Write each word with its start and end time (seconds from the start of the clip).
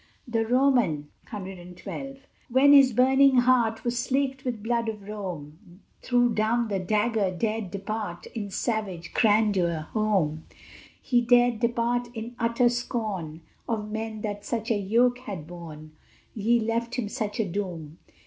The 0.27 0.47
Roman, 0.47 1.09
when 2.49 2.73
his 2.73 2.91
burning 2.91 3.35
heart 3.35 3.83
Was 3.83 3.99
slaked 3.99 4.43
with 4.43 4.63
blood 4.63 4.89
of 4.89 5.03
Rome, 5.07 5.81
Threw 6.01 6.33
down 6.33 6.69
the 6.69 6.79
dagger 6.79 7.29
dared 7.29 7.69
depart 7.69 8.25
In 8.33 8.49
savage 8.49 9.13
grandeur, 9.13 9.89
home: 9.93 10.47
He 10.99 11.21
dared 11.21 11.59
depart, 11.59 12.07
in 12.15 12.35
utter 12.39 12.67
scorn 12.69 13.41
Of 13.69 13.91
men 13.91 14.21
that 14.21 14.43
such 14.43 14.71
a 14.71 14.75
yoke 14.75 15.19
had 15.19 15.45
borne, 15.45 15.91
Yet 16.33 16.63
left 16.65 16.95
him 16.95 17.07
such 17.07 17.39
a 17.39 17.47
doom! 17.47 17.99